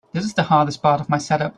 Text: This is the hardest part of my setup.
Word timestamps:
This 0.13 0.25
is 0.25 0.33
the 0.33 0.41
hardest 0.43 0.81
part 0.81 0.99
of 0.99 1.09
my 1.09 1.19
setup. 1.19 1.49